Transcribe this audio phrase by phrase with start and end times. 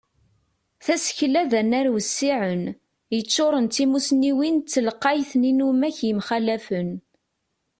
[0.85, 2.63] Tasekla d anar wissiɛen,
[3.15, 6.89] yeččuren d timusniwin d telqayt n yinumak yemxalafen.